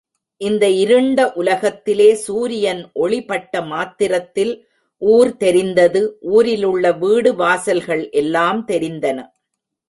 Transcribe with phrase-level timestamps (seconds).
[0.41, 4.53] இந்த இருண்ட உலகத்திலே சூரியன் ஒளி பட்ட மாத்திரத்தில்
[5.01, 6.01] ஊர் தெரிந்தது,
[6.31, 9.19] ஊரிலுள்ள வீடு வாசல்கள் எல்லாம் தெரிந்தன.